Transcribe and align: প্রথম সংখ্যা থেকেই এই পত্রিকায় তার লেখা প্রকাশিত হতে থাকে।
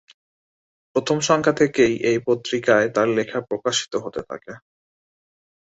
প্রথম 0.95 1.17
সংখ্যা 1.19 1.53
থেকেই 1.53 1.93
এই 2.03 2.17
পত্রিকায় 2.27 2.87
তার 2.95 3.07
লেখা 3.17 3.39
প্রকাশিত 3.41 3.93
হতে 3.95 4.21
থাকে। 4.29 4.53